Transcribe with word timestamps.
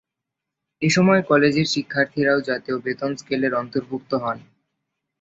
এসময় 0.81 1.21
কলেজের 1.23 1.67
শিক্ষকরাও 1.67 2.39
জাতীয় 2.41 2.77
বেতন 2.85 3.11
স্কেলের 3.15 3.53
অন্তর্ভুক্ত 3.55 4.11
হন। 4.23 4.37